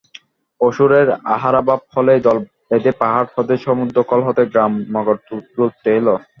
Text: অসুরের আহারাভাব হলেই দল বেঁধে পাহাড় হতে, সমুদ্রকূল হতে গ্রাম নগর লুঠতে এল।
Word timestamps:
অসুরের 0.61 1.07
আহারাভাব 1.35 1.79
হলেই 1.93 2.21
দল 2.27 2.37
বেঁধে 2.67 2.91
পাহাড় 3.01 3.29
হতে, 3.35 3.53
সমুদ্রকূল 3.65 4.21
হতে 4.27 4.43
গ্রাম 4.51 4.73
নগর 4.93 5.15
লুঠতে 5.57 5.89
এল। 5.97 6.07